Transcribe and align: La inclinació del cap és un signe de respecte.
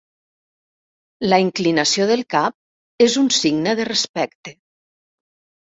La 1.29 1.39
inclinació 1.43 2.09
del 2.13 2.25
cap 2.35 3.07
és 3.09 3.21
un 3.25 3.33
signe 3.43 3.79
de 3.83 3.91
respecte. 3.95 4.57